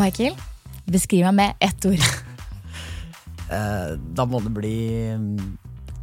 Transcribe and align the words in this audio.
Michael, 0.00 0.36
beskriv 0.88 1.26
meg 1.28 1.36
med 1.42 1.70
ett 1.70 1.88
ord. 1.92 2.10
Eh, 3.50 3.96
da 4.14 4.22
må 4.30 4.38
det 4.44 4.52
bli 4.54 4.76
mm, 5.10 5.56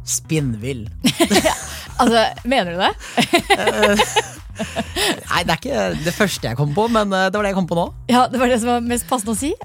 spinnvill. 0.04 0.82
Altså, 1.98 2.24
mener 2.48 2.74
du 2.74 2.78
det? 2.82 2.92
Nei, 4.58 5.42
det 5.46 5.52
er 5.52 5.58
ikke 5.60 5.82
det 6.02 6.12
første 6.16 6.48
jeg 6.50 6.58
kom 6.58 6.72
på, 6.74 6.88
men 6.90 7.12
eh, 7.14 7.28
det 7.30 7.38
var 7.38 7.46
det 7.46 7.52
jeg 7.52 7.58
kom 7.60 7.68
på 7.70 7.76
nå. 7.78 7.84
Ja, 8.10 8.24
det 8.30 8.40
var 8.40 8.50
det 8.50 8.58
som 8.58 8.72
var 8.72 8.86
mest 8.86 9.06
passende 9.10 9.34
å 9.36 9.38
si. 9.38 9.52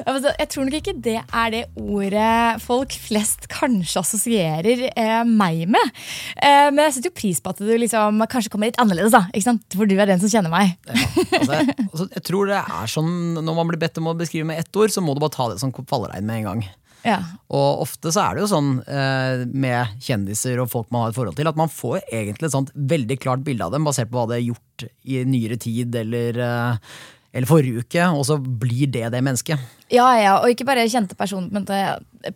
Ja, 0.00 0.14
Jeg 0.14 0.46
tror 0.52 0.64
nok 0.64 0.76
ikke 0.78 0.94
det 1.02 1.16
er 1.18 1.50
det 1.52 1.60
ordet 1.76 2.60
folk 2.62 2.94
flest 3.02 3.48
kanskje 3.52 4.00
assosierer 4.00 4.84
eh, 4.88 5.22
meg 5.26 5.64
med. 5.68 5.90
Eh, 6.36 6.68
men 6.70 6.84
jeg 6.86 6.94
setter 6.96 7.10
jo 7.10 7.18
pris 7.18 7.40
på 7.42 7.52
at 7.52 7.60
du 7.60 7.72
liksom 7.74 8.22
kanskje 8.30 8.52
kommer 8.52 8.70
litt 8.70 8.78
annerledes, 8.80 9.12
da. 9.12 9.24
Ikke 9.34 9.48
sant? 9.48 9.66
For 9.76 9.90
du 9.90 9.96
er 9.98 10.08
den 10.08 10.22
som 10.22 10.30
kjenner 10.32 10.52
meg. 10.52 10.76
Ja, 10.86 10.94
altså, 11.40 11.58
jeg, 11.58 11.76
altså, 11.90 12.06
jeg 12.14 12.24
tror 12.30 12.48
det 12.52 12.60
er 12.62 12.90
sånn 12.94 13.12
Når 13.40 13.56
man 13.58 13.68
blir 13.70 13.80
bedt 13.82 13.98
om 14.00 14.08
å 14.12 14.16
beskrive 14.16 14.46
med 14.48 14.62
ett 14.62 14.78
ord, 14.80 14.94
så 14.94 15.02
må 15.04 15.16
du 15.16 15.20
bare 15.24 15.34
ta 15.34 15.50
det 15.52 15.58
som 15.60 15.74
faller 15.90 16.14
deg 16.14 16.22
inn 16.22 16.30
med 16.30 16.40
en 16.42 16.48
gang. 16.52 16.64
Ja. 17.06 17.18
Og 17.48 17.84
ofte 17.86 18.12
så 18.12 18.24
er 18.24 18.36
det 18.36 18.44
jo 18.44 18.50
sånn 18.50 18.72
eh, 18.84 19.44
med 19.48 20.00
kjendiser 20.04 20.60
og 20.62 20.70
folk 20.72 20.90
man 20.92 21.06
har 21.06 21.14
et 21.14 21.18
forhold 21.18 21.38
til, 21.38 21.48
at 21.50 21.58
man 21.58 21.72
får 21.72 22.02
egentlig 22.06 22.50
et 22.50 22.56
sånt 22.56 22.74
veldig 22.74 23.16
klart 23.22 23.44
bilde 23.46 23.66
av 23.66 23.74
dem 23.74 23.86
basert 23.88 24.10
på 24.12 24.20
hva 24.20 24.28
de 24.30 24.38
har 24.38 24.46
gjort 24.50 24.86
i 25.08 25.22
nyere 25.28 25.58
tid 25.60 25.96
eller, 26.02 26.40
eh, 26.44 27.00
eller 27.32 27.46
forrige 27.46 27.84
uke, 27.84 28.06
og 28.10 28.24
så 28.26 28.38
blir 28.38 28.90
det 28.90 29.06
det 29.12 29.22
mennesket. 29.22 29.68
Ja, 29.90 30.06
ja, 30.18 30.32
og 30.38 30.50
ikke 30.52 30.66
bare 30.66 30.86
kjente 30.90 31.16
personer, 31.18 31.50
men 31.50 31.66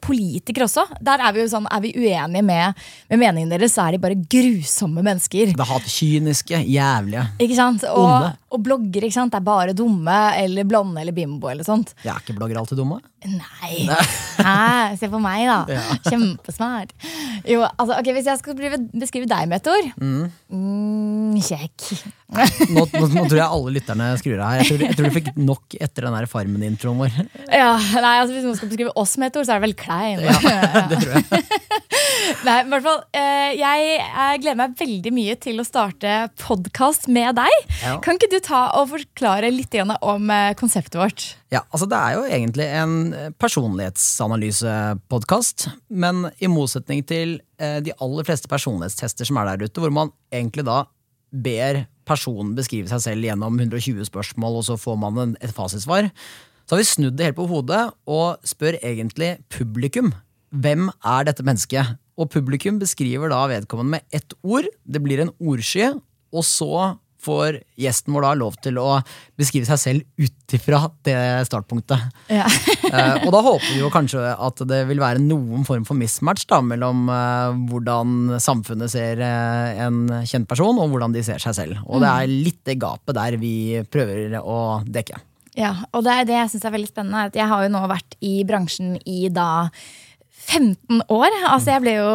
politikere 0.02 0.66
også. 0.66 0.86
Der 1.04 1.22
er 1.22 1.34
vi 1.34 1.42
jo 1.42 1.50
sånn, 1.50 1.66
er 1.70 1.82
vi 1.84 1.92
uenige 1.94 2.42
med, 2.46 2.80
med 3.10 3.20
meningen 3.20 3.52
deres, 3.52 3.74
så 3.76 3.84
er 3.84 3.94
de 3.94 4.00
bare 4.02 4.18
grusomme 4.18 5.04
mennesker. 5.04 5.52
Det 5.54 5.68
hat 5.68 5.86
kyniske, 5.90 6.62
jævlige. 6.72 7.26
Ikke 7.44 7.58
sant? 7.58 7.84
Og, 7.90 8.30
og 8.54 8.62
blogger 8.64 9.06
ikke 9.06 9.18
sant? 9.18 9.34
Det 9.34 9.38
er 9.42 9.46
bare 9.46 9.76
dumme 9.76 10.18
eller 10.40 10.66
blonde 10.68 11.02
eller 11.02 11.14
bimbo 11.14 11.50
eller 11.52 11.66
sånt. 11.66 11.94
Jeg 12.02 12.14
er 12.14 12.22
ikke 12.24 12.38
blogger 12.38 12.62
alltid 12.62 12.80
dumme. 12.80 12.98
Nei. 13.24 13.86
Hæ? 14.38 14.96
Se 15.00 15.08
på 15.12 15.20
meg, 15.22 15.46
da. 15.48 15.60
Ja. 15.78 15.98
Kjempesmart. 16.10 16.94
Jo, 17.48 17.62
altså, 17.70 17.98
ok, 17.98 18.10
Hvis 18.18 18.28
jeg 18.30 18.40
skal 18.40 18.58
beskrive, 18.94 19.28
deg 19.30 19.48
med 19.48 19.60
et 19.60 19.70
ord 19.70 19.86
mm, 19.96 20.24
Kjekk. 21.44 21.86
Nå, 22.72 22.84
nå, 22.90 23.04
nå 23.12 23.24
tror 23.28 23.38
jeg 23.38 23.46
alle 23.46 23.74
lytterne 23.76 24.08
skrur 24.20 24.40
av 24.40 24.54
her. 24.54 24.62
Jeg 24.62 24.70
tror, 24.70 24.84
jeg 24.88 24.98
tror 24.98 25.10
du 25.10 25.16
fikk 25.18 25.30
nok 25.38 25.76
etter 25.78 26.08
den 26.08 26.30
Farmen-introen 26.30 27.02
vår. 27.02 27.18
Ja, 27.52 27.74
nei, 27.76 28.14
altså 28.22 28.34
Hvis 28.34 28.46
noen 28.46 28.58
skal 28.58 28.72
beskrive 28.72 28.94
oss 28.98 29.14
med 29.20 29.30
et 29.30 29.40
ord, 29.40 29.46
så 29.46 29.54
er 29.54 29.60
det 29.60 29.68
vel 29.68 29.78
klein. 29.78 30.24
Ja, 30.24 30.86
Det 30.90 31.02
tror 31.04 31.18
jeg. 31.18 31.44
Nei, 32.44 32.58
i 32.60 32.68
hvert 32.68 32.84
fall, 32.84 32.98
eh, 33.16 33.54
jeg, 33.58 34.00
gleder 34.42 34.58
meg 34.58 34.74
veldig 34.78 35.12
mye 35.14 35.36
til 35.40 35.60
å 35.60 35.64
starte 35.66 36.28
podkast 36.40 37.08
med 37.12 37.34
deg. 37.38 37.52
Ja. 37.82 37.98
Kan 38.04 38.14
ikke 38.18 38.32
du 38.32 38.40
ta 38.44 38.70
og 38.78 38.88
forklare 38.92 39.50
litt 39.52 39.74
om 39.74 40.30
eh, 40.32 40.54
konseptet 40.58 41.00
vårt? 41.00 41.36
Ja, 41.52 41.60
altså 41.70 41.86
Det 41.90 41.98
er 41.98 42.12
jo 42.16 42.22
egentlig 42.26 42.66
en 42.80 43.14
personlighetsanalysepodkast, 43.40 45.68
men 45.88 46.30
i 46.40 46.46
motsetning 46.50 47.04
til 47.08 47.40
eh, 47.60 47.80
de 47.84 47.92
aller 48.02 48.24
fleste 48.28 48.48
personlighetstester 48.50 49.24
som 49.28 49.36
er 49.40 49.44
der 49.52 49.62
ute, 49.66 49.80
hvor 49.80 49.92
man 49.94 50.08
egentlig 50.32 50.64
da 50.68 50.78
ber 51.34 51.84
personen 52.06 52.54
beskrive 52.56 52.90
seg 52.90 53.02
selv 53.02 53.26
gjennom 53.26 53.58
120 53.58 54.06
spørsmål, 54.08 54.60
og 54.60 54.66
så 54.68 54.78
får 54.80 54.98
man 55.00 55.20
en, 55.20 55.36
et 55.42 55.54
fasitsvar, 55.54 56.10
så 56.64 56.76
har 56.76 56.80
vi 56.80 56.88
snudd 56.88 57.18
det 57.18 57.28
helt 57.28 57.38
på 57.38 57.48
hodet 57.50 57.82
og 58.08 58.46
spør 58.46 58.78
egentlig 58.80 59.34
publikum 59.52 60.14
hvem 60.54 60.88
er 61.04 61.26
dette 61.28 61.44
mennesket. 61.44 61.96
Og 62.14 62.30
publikum 62.30 62.78
beskriver 62.80 63.32
da 63.32 63.42
vedkommende 63.50 63.98
med 63.98 64.14
ett 64.14 64.36
ord. 64.46 64.68
Det 64.86 65.02
blir 65.02 65.20
en 65.24 65.32
ordsky, 65.42 65.90
og 66.34 66.46
så 66.46 66.94
får 67.24 67.58
gjesten 67.80 68.14
vår 68.14 68.26
da 68.26 68.32
lov 68.38 68.58
til 68.62 68.78
å 68.80 68.98
beskrive 69.38 69.66
seg 69.68 69.80
selv 69.80 70.04
ut 70.20 70.56
ifra 70.56 70.84
det 71.06 71.16
startpunktet. 71.48 72.06
Ja. 72.30 72.46
uh, 72.46 73.16
og 73.24 73.30
da 73.34 73.42
håper 73.48 73.68
vi 73.72 73.82
jo 73.82 73.90
kanskje 73.92 74.22
at 74.32 74.64
det 74.70 74.84
vil 74.90 75.02
være 75.02 75.22
noen 75.24 75.66
form 75.66 75.86
for 75.88 75.98
mismatch 75.98 76.46
da, 76.50 76.60
mellom 76.64 77.08
uh, 77.10 77.56
hvordan 77.70 78.38
samfunnet 78.42 78.92
ser 78.92 79.22
uh, 79.24 79.84
en 79.86 80.06
kjent 80.28 80.48
person, 80.50 80.78
og 80.78 80.92
hvordan 80.92 81.14
de 81.16 81.24
ser 81.26 81.42
seg 81.42 81.56
selv. 81.56 81.84
Og 81.88 82.04
det 82.04 82.10
er 82.12 82.34
litt 82.34 82.62
det 82.68 82.78
gapet 82.82 83.16
der 83.16 83.38
vi 83.40 83.54
prøver 83.90 84.38
å 84.40 84.82
dekke. 84.86 85.20
Ja, 85.54 85.74
og 85.94 86.02
det 86.02 86.14
er 86.14 86.26
det 86.26 86.38
jeg 86.38 86.54
syns 86.54 86.64
er 86.66 86.74
veldig 86.74 86.90
spennende. 86.90 87.28
At 87.30 87.36
jeg 87.38 87.46
har 87.50 87.62
jo 87.62 87.70
nå 87.70 87.84
vært 87.90 88.16
i 88.26 88.36
bransjen 88.46 88.96
i 89.06 89.28
da 89.32 89.68
15 90.44 91.00
år. 91.12 91.32
Altså 91.48 91.74
Jeg 91.74 91.82
ble 91.84 91.94
jo 91.96 92.10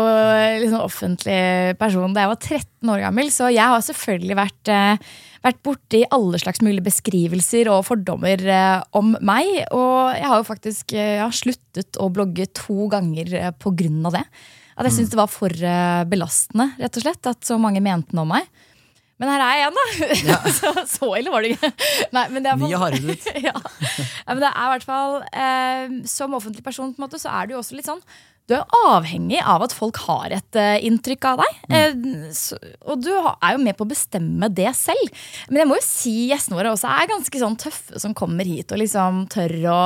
liksom 0.63 0.83
offentlig 0.83 1.39
person 1.79 2.13
da 2.15 2.23
jeg 2.23 2.31
var 2.31 2.39
13 2.39 2.93
år 2.93 3.03
gammel, 3.07 3.31
så 3.33 3.49
jeg 3.51 3.73
har 3.73 3.83
selvfølgelig 3.85 4.37
vært, 4.39 4.71
eh, 4.73 5.09
vært 5.45 5.59
borti 5.65 6.03
alle 6.15 6.39
slags 6.41 6.61
mulige 6.65 6.85
beskrivelser 6.87 7.71
og 7.73 7.85
fordommer 7.89 8.45
eh, 8.45 8.77
om 8.97 9.15
meg. 9.25 9.51
Og 9.75 10.15
jeg 10.15 10.27
har 10.29 10.39
jo 10.39 10.47
faktisk 10.47 10.95
eh, 10.95 11.19
har 11.23 11.35
sluttet 11.35 11.99
å 11.99 12.09
blogge 12.13 12.49
to 12.53 12.89
ganger 12.93 13.33
eh, 13.33 13.51
på 13.57 13.73
grunn 13.77 14.01
av 14.09 14.19
det. 14.19 14.25
At 14.79 14.87
jeg 14.87 14.95
syntes 14.95 15.11
det 15.11 15.19
var 15.19 15.31
for 15.31 15.51
eh, 15.51 16.07
belastende, 16.07 16.71
rett 16.79 16.99
og 16.99 17.03
slett, 17.03 17.27
at 17.27 17.47
så 17.47 17.59
mange 17.59 17.83
mente 17.83 18.15
noe 18.15 18.27
om 18.27 18.35
meg. 18.37 18.47
Men 19.19 19.33
her 19.33 19.43
er 19.43 19.57
jeg 19.57 19.65
igjen, 19.65 19.77
da! 20.29 20.37
så, 20.59 20.71
så 20.87 21.11
ille 21.19 21.33
var 21.33 21.43
det 21.43 21.53
ikke. 21.57 21.71
Nei, 22.15 22.25
men 22.31 22.45
det 22.45 22.53
er 22.53 22.59
Mye 22.61 22.79
hardere 22.79 23.15
ut. 23.15 23.29
ja. 23.49 23.53
ja, 23.53 24.31
men 24.31 24.43
det 24.45 24.51
er 24.53 24.63
i 24.63 24.73
hvert 24.75 24.87
fall 24.87 25.15
eh, 25.27 25.95
Som 26.07 26.37
offentlig 26.37 26.63
person 26.65 26.93
på 26.93 27.01
en 27.01 27.07
måte, 27.07 27.19
så 27.21 27.33
er 27.35 27.47
du 27.47 27.55
jo 27.55 27.59
også 27.59 27.75
litt 27.75 27.89
sånn 27.89 27.99
Du 28.47 28.55
er 28.55 28.77
avhengig 28.79 29.41
av 29.43 29.65
at 29.67 29.75
folk 29.75 29.99
har 30.05 30.31
et 30.39 30.57
uh, 30.57 30.77
inntrykk 30.87 31.27
av 31.33 31.43
deg. 31.43 31.59
Eh, 31.75 31.99
så, 32.33 32.57
og 32.87 33.03
du 33.03 33.11
er 33.11 33.53
jo 33.53 33.61
med 33.61 33.77
på 33.77 33.85
å 33.85 33.91
bestemme 33.91 34.49
det 34.49 34.71
selv. 34.79 35.21
Men 35.51 35.63
jeg 35.63 35.69
må 35.69 35.77
jo 35.77 35.85
si 35.85 36.15
gjestene 36.31 36.57
våre 36.57 36.73
også 36.73 36.89
er 36.95 37.11
ganske 37.11 37.43
sånn 37.43 37.59
tøffe 37.59 38.01
som 38.01 38.15
kommer 38.17 38.47
hit 38.47 38.71
og 38.73 38.81
liksom 38.81 39.25
tør 39.35 39.55
å 39.69 39.83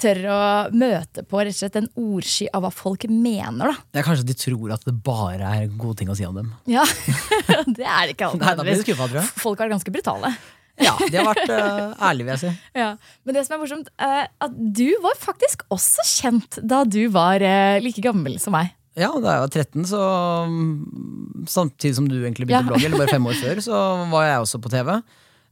Tør 0.00 0.18
å 0.26 0.38
møte 0.74 1.22
på 1.22 1.38
rett 1.38 1.54
og 1.54 1.60
slett 1.60 1.76
en 1.78 1.86
ordsky 2.00 2.48
av 2.50 2.64
hva 2.64 2.70
folk 2.74 3.04
mener. 3.06 3.76
da 3.94 4.00
er 4.02 4.06
kanskje 4.08 4.26
de 4.26 4.34
tror 4.34 4.72
at 4.74 4.82
det 4.88 4.96
bare 5.06 5.52
er 5.60 5.68
gode 5.70 6.00
ting 6.00 6.10
å 6.10 6.16
si 6.18 6.26
om 6.26 6.34
dem. 6.34 6.50
Ja, 6.66 6.82
Det 7.76 7.86
er 7.86 8.08
det 8.08 8.16
ikke 8.16 8.32
alltid. 8.32 9.14
Jeg. 9.14 9.24
Folk 9.38 9.62
er 9.62 9.70
ganske 9.70 9.94
brutale. 9.94 10.32
Ja, 10.82 10.96
de 10.98 11.14
har 11.20 11.28
vært 11.28 11.50
uh, 11.54 11.92
ærlige, 12.02 12.26
vil 12.26 12.32
jeg 12.34 12.42
si. 12.42 12.52
Ja, 12.82 12.88
Men 13.22 13.36
det 13.36 13.44
som 13.46 13.54
er 13.54 13.60
morsomt, 13.62 13.90
er 14.02 14.26
at 14.42 14.56
du 14.58 14.88
var 15.04 15.14
faktisk 15.22 15.62
også 15.74 16.02
kjent 16.10 16.58
da 16.66 16.82
du 16.82 17.04
var 17.14 17.38
uh, 17.44 17.78
like 17.84 18.02
gammel 18.02 18.40
som 18.42 18.56
meg. 18.58 18.72
Ja, 18.98 19.10
da 19.18 19.36
jeg 19.36 19.42
var 19.42 19.50
13, 19.50 19.86
så 19.90 20.00
mm, 20.50 21.46
samtidig 21.50 21.96
som 21.98 22.08
du 22.10 22.16
egentlig 22.20 22.46
begynte 22.46 22.62
Ja. 22.62 22.70
blogg, 22.70 22.84
eller 22.86 23.00
bare 23.02 23.14
fem 23.14 23.26
år 23.30 23.38
før, 23.38 23.62
så 23.62 23.78
var 24.10 24.26
jeg 24.28 24.42
også 24.44 24.60
på 24.62 24.70
TV. 24.74 24.90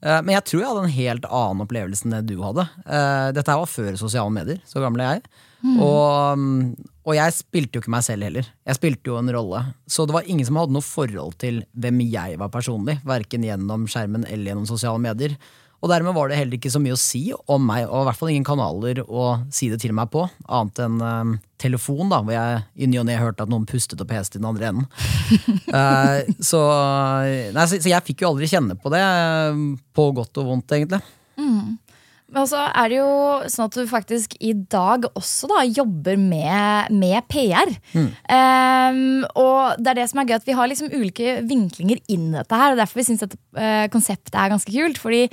Eh, 0.03 0.21
Men 0.23 0.35
jeg 0.37 0.45
tror 0.49 0.61
jeg 0.61 0.69
hadde 0.71 0.85
en 0.89 0.97
helt 0.99 1.27
annen 1.31 1.65
opplevelse 1.65 2.07
enn 2.07 2.17
det 2.19 2.23
du 2.35 2.43
hadde. 2.43 2.67
Eh, 2.87 3.29
Dette 3.37 3.59
var 3.63 3.71
før 3.71 3.97
sosiale 4.01 4.35
medier, 4.35 4.61
så 4.67 4.83
gammel 4.83 5.05
er 5.05 5.17
jeg. 5.17 5.25
Og, 5.63 6.39
mm, 6.39 6.75
og 7.07 7.15
jeg 7.15 7.35
spilte 7.37 7.79
jo 7.79 7.83
ikke 7.85 7.93
meg 7.95 8.03
selv 8.03 8.27
heller. 8.27 8.49
Jeg 8.67 8.79
spilte 8.81 9.13
jo 9.13 9.19
en 9.21 9.31
rolle. 9.31 9.61
Så 9.87 10.07
det 10.09 10.17
var 10.17 10.27
ingen 10.27 10.47
som 10.49 10.59
hadde 10.59 10.75
noe 10.75 10.83
forhold 10.83 11.37
til 11.39 11.61
hvem 11.79 12.01
jeg 12.11 12.39
var 12.41 12.51
personlig. 12.51 12.97
Verken 13.07 13.47
gjennom 13.47 13.87
skjermen 13.87 14.27
eller 14.27 14.51
gjennom 14.51 14.67
sosiale 14.67 14.99
medier. 14.99 15.37
Og 15.83 15.91
dermed 15.91 16.15
var 16.15 16.31
det 16.31 16.39
heller 16.39 16.55
ikke 16.59 16.71
så 16.71 16.79
mye 16.83 16.95
å 16.95 17.01
si 17.01 17.25
om 17.35 17.65
meg, 17.67 17.89
og 17.89 18.05
i 18.05 18.07
hvert 18.07 18.19
fall 18.21 18.31
ingen 18.31 18.47
kanaler 18.47 19.01
å 19.03 19.25
si 19.51 19.67
det 19.73 19.81
til 19.83 19.95
meg 19.97 20.13
på, 20.13 20.23
annet 20.47 20.79
enn 20.85 21.01
uh, 21.03 21.33
telefon, 21.63 22.07
da, 22.13 22.21
hvor 22.23 22.37
jeg 22.37 22.61
i 22.79 22.89
ny 22.91 23.01
og 23.03 23.09
ne 23.09 23.19
hørte 23.19 23.43
at 23.43 23.51
noen 23.51 23.67
pustet 23.67 24.01
og 24.03 24.11
peste 24.11 24.39
i 24.39 24.43
den 24.43 24.47
andre 24.47 24.71
enden. 24.71 24.87
uh, 25.75 26.23
så, 26.51 26.63
nei, 27.51 27.67
så, 27.67 27.81
så 27.83 27.91
jeg 27.91 28.07
fikk 28.13 28.23
jo 28.23 28.31
aldri 28.31 28.51
kjenne 28.51 28.79
på 28.79 28.95
det, 28.95 29.03
eh, 29.03 29.65
på 29.95 30.07
godt 30.15 30.39
og 30.43 30.53
vondt, 30.53 30.77
egentlig. 30.79 31.03
Men 32.33 32.49
så 32.49 32.63
er 32.69 32.89
det 32.89 32.99
jo 32.99 33.09
sånn 33.53 33.69
at 33.69 33.77
du 33.77 33.89
faktisk 33.91 34.37
i 34.41 34.55
dag 34.73 35.05
også 35.13 35.51
da 35.51 35.63
jobber 35.69 36.17
med, 36.21 36.93
med 36.97 37.27
PR. 37.33 37.73
Ehm, 38.33 39.23
og 39.39 39.81
det 39.83 39.93
er 39.93 40.01
det 40.01 40.07
som 40.11 40.23
er 40.23 40.31
gøy, 40.31 40.39
at 40.41 40.49
vi 40.49 40.57
har 40.57 40.71
liksom 40.71 40.93
ulike 40.95 41.37
vinklinger 41.49 42.01
inn 42.13 42.31
i 42.31 42.39
dette 42.39 42.61
her. 42.63 42.73
Og 42.73 42.81
derfor 42.81 43.03
vi 43.03 43.07
syns 43.11 43.25
dette 43.25 43.39
uh, 43.59 43.85
konseptet 43.93 44.37
er 44.39 44.53
ganske 44.55 44.73
kult. 44.73 45.01
Fordi 45.03 45.27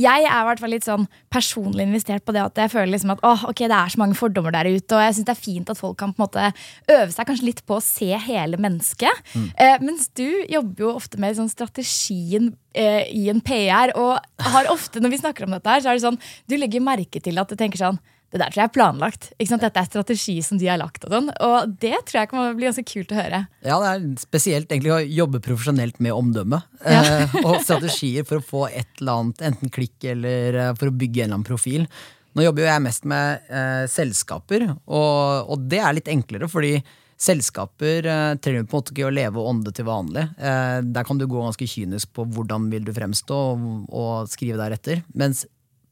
jeg 0.00 0.24
er 0.24 0.40
i 0.40 0.46
hvert 0.48 0.62
fall 0.62 0.72
litt 0.72 0.88
sånn 0.88 1.04
personlig 1.36 1.86
investert 1.86 2.24
på 2.26 2.34
det 2.34 2.42
at 2.42 2.60
jeg 2.62 2.72
føler 2.72 2.94
liksom 2.94 3.12
at 3.14 3.22
åh, 3.26 3.46
ok, 3.50 3.62
det 3.68 3.76
er 3.76 3.92
så 3.92 4.00
mange 4.00 4.16
fordommer 4.18 4.54
der 4.54 4.70
ute, 4.72 4.96
og 4.96 5.04
jeg 5.04 5.16
syns 5.18 5.28
det 5.28 5.34
er 5.34 5.42
fint 5.42 5.72
at 5.72 5.80
folk 5.80 5.98
kan 6.00 6.14
på 6.16 6.22
en 6.22 6.26
måte 6.26 6.48
øve 6.96 7.12
seg 7.12 7.28
kanskje 7.28 7.48
litt 7.50 7.62
på 7.68 7.78
å 7.78 7.84
se 7.84 8.08
hele 8.26 8.60
mennesket. 8.62 9.22
Eh, 9.36 9.76
mens 9.84 10.08
du 10.16 10.26
jobber 10.52 10.86
jo 10.86 10.94
ofte 10.96 11.20
med 11.22 11.36
sånn 11.38 11.52
strategien 11.52 12.54
eh, 12.72 13.04
i 13.12 13.28
en 13.32 13.42
PR, 13.44 13.92
og 13.98 14.18
har 14.52 14.72
ofte 14.72 15.02
når 15.02 15.14
vi 15.14 15.22
snakker 15.22 15.46
om 15.46 15.56
dette 15.56 15.72
her, 15.72 15.84
så 15.84 15.92
er 15.92 15.98
det 15.98 16.06
sånn 16.06 16.20
du 16.48 16.56
legger 16.58 16.84
merke 16.84 17.22
til 17.22 17.42
at 17.42 17.52
du 17.52 17.58
tenker 17.58 17.80
sånn 17.80 18.00
det 18.34 18.40
der 18.42 18.50
tror 18.50 18.60
jeg 18.60 18.68
er 18.68 18.74
planlagt. 18.74 19.28
Dette 19.38 19.80
er 19.80 19.86
strategi 19.86 20.34
som 20.42 20.58
de 20.58 20.66
har 20.68 20.80
lagt. 20.80 21.04
Og 21.06 21.14
sånn 21.14 21.30
Og 21.46 21.76
det 21.80 21.94
tror 22.08 22.20
jeg 22.20 22.30
kan 22.32 22.58
bli 22.58 22.66
ganske 22.66 22.86
kult 22.88 23.14
å 23.14 23.20
høre. 23.20 23.44
Ja, 23.62 23.78
det 23.82 23.92
er 23.92 24.08
spesielt 24.20 24.72
egentlig 24.72 24.92
å 24.96 24.98
jobbe 25.22 25.40
profesjonelt 25.44 26.00
med 26.02 26.16
omdømme. 26.16 26.60
Ja. 26.82 27.00
eh, 27.00 27.38
og 27.44 27.62
strategier 27.64 28.26
for 28.26 28.40
å 28.40 28.44
få 28.44 28.66
et 28.68 29.00
eller 29.00 29.22
annet, 29.22 29.46
enten 29.52 29.72
klikk 29.72 30.04
eller 30.10 30.60
eh, 30.60 30.74
for 30.76 30.90
å 30.90 30.96
bygge 30.98 31.22
en 31.22 31.28
eller 31.28 31.38
annen 31.38 31.48
profil. 31.48 31.88
Nå 32.36 32.44
jobber 32.44 32.66
jo 32.66 32.68
jeg 32.68 32.84
mest 32.84 33.06
med 33.08 33.48
eh, 33.48 33.86
selskaper, 33.88 34.66
og, 34.84 35.48
og 35.48 35.68
det 35.70 35.80
er 35.80 35.96
litt 35.96 36.10
enklere, 36.12 36.50
fordi 36.52 36.74
selskaper 37.16 38.04
eh, 38.12 38.34
trenger 38.44 38.66
på 38.66 38.76
en 38.76 38.82
måte 38.82 38.92
ikke 38.92 39.06
å 39.08 39.14
leve 39.14 39.40
og 39.40 39.48
ånde 39.54 39.72
til 39.72 39.86
vanlig. 39.88 40.26
Eh, 40.36 40.80
der 40.84 41.06
kan 41.08 41.16
du 41.16 41.24
gå 41.24 41.40
ganske 41.40 41.68
kynisk 41.70 42.12
på 42.16 42.26
hvordan 42.36 42.68
vil 42.72 42.84
du 42.84 42.92
fremstå, 42.96 43.38
og, 43.54 43.86
og 43.88 44.28
skrive 44.28 44.60
deretter. 44.60 45.00
Mens 45.16 45.46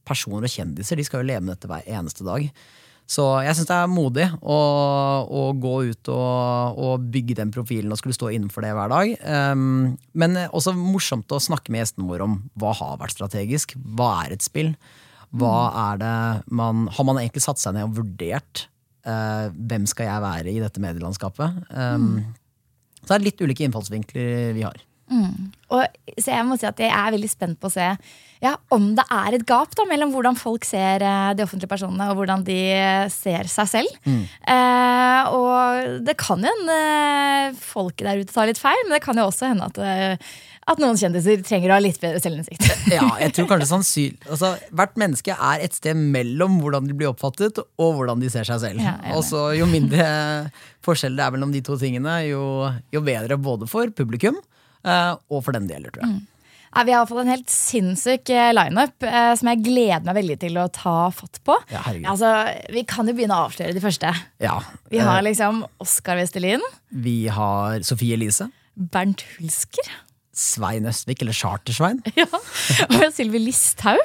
personer 0.07 0.47
og 0.47 0.51
kjendiser 0.51 0.99
de 0.99 1.05
skal 1.07 1.23
jo 1.23 1.29
leve 1.29 1.45
med 1.45 1.55
dette 1.55 1.69
hver 1.71 1.87
eneste 1.97 2.25
dag. 2.27 2.47
Så 3.05 3.23
jeg 3.45 3.53
syns 3.53 3.69
det 3.69 3.75
er 3.77 3.91
modig 3.91 4.25
å, 4.41 4.57
å 5.29 5.41
gå 5.61 5.73
ut 5.91 6.09
og, 6.09 6.79
og, 6.81 7.03
bygge 7.13 7.37
den 7.37 7.51
profilen 7.53 7.93
og 7.93 7.99
skulle 7.99 8.17
stå 8.17 8.31
innenfor 8.33 8.65
det 8.65 8.71
hver 8.73 8.89
dag. 8.89 9.11
Um, 9.53 9.91
men 10.17 10.39
også 10.47 10.73
morsomt 10.77 11.29
å 11.29 11.41
snakke 11.41 11.73
med 11.73 11.83
gjestene 11.83 12.09
våre 12.09 12.25
om 12.25 12.39
hva 12.57 12.73
har 12.79 12.97
vært 13.03 13.13
strategisk. 13.13 13.75
Hva 13.77 14.09
er 14.23 14.33
et 14.33 14.45
spill? 14.45 14.73
Hva 15.35 15.53
er 15.91 16.01
det 16.01 16.15
man, 16.55 16.87
Har 16.95 17.05
man 17.05 17.19
egentlig 17.21 17.43
satt 17.45 17.61
seg 17.61 17.75
ned 17.75 17.89
og 17.89 17.99
vurdert 17.99 18.65
uh, 19.05 19.53
hvem 19.53 19.85
skal 19.89 20.09
jeg 20.09 20.25
være 20.25 20.55
i 20.55 20.63
dette 20.63 20.81
medielandskapet? 20.81 21.61
Um, 21.75 22.09
mm. 22.09 22.19
Så 23.03 23.11
det 23.11 23.19
er 23.19 23.27
litt 23.27 23.45
ulike 23.45 23.67
innfallsvinkler 23.67 24.55
vi 24.57 24.65
har. 24.65 24.81
Mm. 25.11 25.51
Og, 25.75 25.97
så 26.17 26.31
jeg 26.31 26.45
må 26.47 26.57
si 26.57 26.65
at 26.69 26.79
jeg 26.81 26.89
er 26.89 27.13
veldig 27.13 27.29
spent 27.29 27.59
på 27.61 27.69
å 27.69 27.73
se 27.73 27.89
ja, 28.43 28.55
om 28.73 28.91
det 28.97 29.05
er 29.13 29.37
et 29.37 29.45
gap 29.47 29.73
da, 29.77 29.85
mellom 29.89 30.11
hvordan 30.13 30.35
folk 30.37 30.65
ser 30.67 31.03
uh, 31.05 31.31
de 31.37 31.45
offentlige 31.45 31.71
personene, 31.71 32.09
og 32.11 32.19
hvordan 32.19 32.43
de 32.45 32.57
ser 33.13 33.49
seg 33.49 33.69
selv. 33.71 33.95
Mm. 34.05 34.25
Eh, 34.55 35.29
og 35.33 36.01
det 36.05 36.17
kan 36.19 36.43
jo 36.43 36.51
hende 36.51 36.75
uh, 36.75 37.55
folket 37.57 38.05
der 38.05 38.21
ute 38.21 38.35
tar 38.35 38.49
litt 38.49 38.61
feil, 38.61 38.77
men 38.85 38.97
det 38.97 39.01
kan 39.05 39.17
jo 39.17 39.27
også 39.29 39.49
hende 39.49 39.69
at, 39.71 40.27
at 40.67 40.81
noen 40.83 40.99
kjendiser 40.99 41.41
trenger 41.47 41.71
å 41.71 41.77
ha 41.77 41.83
litt 41.83 42.01
bedre 42.01 42.21
selvinnsikt. 42.21 42.67
ja, 42.97 43.07
jeg 43.23 43.33
tror 43.37 43.49
kanskje 43.53 43.69
sannsynlig 43.71 44.29
altså, 44.29 44.51
Hvert 44.75 44.99
menneske 44.99 45.33
er 45.33 45.63
et 45.65 45.77
sted 45.77 45.97
mellom 45.97 46.59
hvordan 46.61 46.89
de 46.89 46.97
blir 46.97 47.13
oppfattet, 47.13 47.61
og 47.81 47.95
hvordan 47.97 48.21
de 48.21 48.29
ser 48.33 48.47
seg 48.47 48.61
selv. 48.61 48.83
Ja, 48.83 48.97
og 49.15 49.23
så 49.25 49.47
Jo 49.57 49.69
mindre 49.69 50.05
forskjell 50.85 51.15
det 51.17 51.23
er 51.23 51.33
mellom 51.33 51.55
de 51.55 51.63
to 51.65 51.79
tingene, 51.81 52.19
jo, 52.27 52.43
jo 52.93 53.01
bedre 53.05 53.39
både 53.41 53.69
for 53.69 53.89
publikum 53.95 54.37
og 54.85 55.43
for 55.45 55.55
den 55.55 55.67
det 55.69 55.77
gjelder, 55.77 55.95
tror 55.95 56.05
jeg. 56.07 56.15
Mm. 56.15 56.23
Vi 56.83 56.91
har 56.91 57.05
fått 57.07 57.21
en 57.21 57.31
helt 57.31 57.51
sinnssyk 57.51 58.29
eh, 58.35 58.49
lineup 58.55 59.05
eh, 59.07 59.31
som 59.39 59.47
jeg 59.47 59.61
gleder 59.63 60.03
meg 60.03 60.17
veldig 60.17 60.35
til 60.41 60.57
å 60.59 60.65
ta 60.75 60.95
fatt 61.15 61.39
på. 61.47 61.55
Ja, 61.71 61.85
altså, 62.11 62.31
vi 62.75 62.83
kan 62.89 63.07
jo 63.07 63.15
begynne 63.15 63.37
å 63.37 63.45
avsløre 63.47 63.75
de 63.75 63.83
første. 63.83 64.11
Ja, 64.43 64.57
vi 64.91 64.99
har 64.99 65.21
eh, 65.21 65.27
liksom 65.29 65.63
Oskar 65.83 66.19
Westerlin. 66.19 66.63
Vi 66.91 67.29
har 67.31 67.79
Sofie 67.87 68.17
Elise. 68.17 68.49
Bernt 68.75 69.23
Hulsker. 69.37 69.87
Svein 70.35 70.89
Østvik, 70.89 71.23
eller 71.23 71.37
Chartersvein. 71.37 72.03
Ja, 72.19 72.27
Og 72.89 73.07
Sylvi 73.15 73.39
Listhaug. 73.45 74.03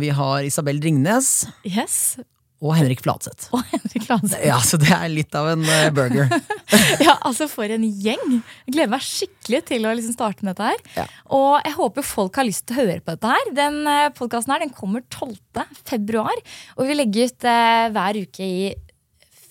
vi 0.00 0.10
har 0.14 0.42
Isabel 0.46 0.82
Ringnes. 0.82 1.46
Yes, 1.62 2.16
og 2.60 2.74
Henrik 2.76 3.00
Fladseth. 3.04 3.48
Og 3.56 3.62
Henrik 3.72 4.04
Fladseth. 4.04 4.42
Ja, 4.44 4.58
Så 4.64 4.76
det 4.80 4.90
er 4.92 5.06
litt 5.12 5.34
av 5.36 5.48
en 5.54 5.64
uh, 5.64 5.88
burger. 5.96 6.28
ja, 7.06 7.16
altså 7.16 7.48
For 7.50 7.72
en 7.72 7.86
gjeng! 7.88 8.36
Jeg 8.66 8.74
gleder 8.74 8.92
meg 8.92 9.06
skikkelig 9.06 9.62
til 9.70 9.88
å 9.88 9.94
liksom 9.96 10.16
starte 10.16 10.44
med 10.44 10.52
dette 10.52 10.68
her. 10.68 10.84
Ja. 10.98 11.06
Og 11.36 11.56
jeg 11.64 11.74
håper 11.78 12.06
folk 12.06 12.36
har 12.40 12.48
lyst 12.48 12.66
til 12.68 12.76
å 12.76 12.82
høre 12.82 13.00
på 13.00 13.16
dette 13.16 13.32
her. 13.32 13.50
Den 13.56 13.80
uh, 13.88 13.96
eh, 14.04 14.12
podkasten 14.16 14.54
her 14.54 14.64
den 14.66 14.76
kommer 14.76 15.04
12. 15.08 15.64
februar. 15.88 16.44
Og 16.76 16.88
vi 16.90 17.00
legger 17.00 17.32
ut 17.32 17.48
uh, 17.48 17.88
hver 17.96 18.22
uke 18.26 18.46
i 18.46 18.70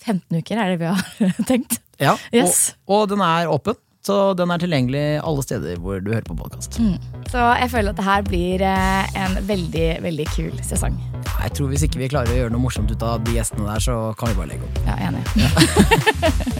15 0.00 0.40
uker, 0.40 0.56
er 0.56 0.72
det 0.74 0.80
vi 0.80 0.90
har 0.90 1.38
tenkt. 1.50 1.80
Ja, 2.00 2.14
yes. 2.32 2.70
og, 2.86 3.02
og 3.02 3.14
den 3.14 3.26
er 3.26 3.50
åpen. 3.50 3.76
Så 4.06 4.32
den 4.32 4.48
er 4.48 4.60
tilgjengelig 4.62 5.04
alle 5.20 5.42
steder 5.44 5.80
hvor 5.82 6.00
du 6.00 6.08
hører 6.14 6.24
på 6.24 6.38
podkast. 6.38 6.78
Mm. 6.80 6.96
Så 7.28 7.42
jeg 7.60 7.68
føler 7.74 7.92
at 7.92 8.00
det 8.00 8.06
her 8.06 8.24
blir 8.24 8.64
eh, 8.64 9.18
en 9.26 9.36
veldig 9.50 9.88
veldig 10.06 10.30
kul 10.32 10.54
sesong. 10.64 10.96
Jeg 11.40 11.56
tror 11.56 11.70
Hvis 11.72 11.84
ikke 11.86 12.02
vi 12.02 12.10
klarer 12.12 12.32
å 12.34 12.38
gjøre 12.42 12.54
noe 12.54 12.62
morsomt 12.62 12.90
ut 12.92 13.02
av 13.06 13.22
de 13.24 13.36
gjestene 13.38 13.68
der, 13.68 13.84
så 13.84 13.98
kan 14.18 14.32
vi 14.32 14.40
bare 14.40 14.52
legge 14.54 14.68
opp. 14.68 14.82
Ja, 14.88 14.98
enig. 15.08 15.24
Ja. 15.40 16.50